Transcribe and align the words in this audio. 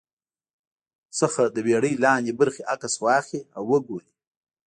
څخه 1.19 1.41
د 1.55 1.57
بېړۍ 1.67 1.93
لاندې 2.05 2.37
برخې 2.39 2.61
عکس 2.73 2.93
واخلي 3.05 3.41
او 3.55 3.63
وګوري 3.71 4.09